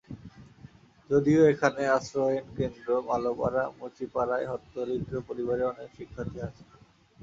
যদিও 1.09 1.41
এখানে 1.51 1.81
আশ্রয়ণ 1.97 2.45
কেন্দ্র, 2.57 2.87
মালোপাড়া, 3.07 3.63
মুচিপাড়ায় 3.77 4.49
হতদরিদ্র 4.51 5.13
পরিবারের 5.27 5.69
অনেক 5.71 5.89
শিক্ষার্থী 5.97 6.37
আছে। 6.47 6.63